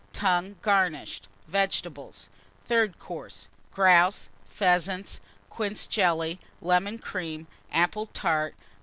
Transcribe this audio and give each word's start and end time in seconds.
Tongue, 0.13 0.55
garnished. 0.63 1.27
Vegetables. 1.47 2.27
THIRD 2.65 2.97
COURSE. 2.97 3.49
Grouse. 3.71 4.29
Pheasants. 4.49 5.19
Quince 5.51 5.85
Jelly. 5.85 6.39
Lemon 6.59 6.97
Cream. 6.97 7.45
Apple 7.71 8.07
Tart. 8.07 8.55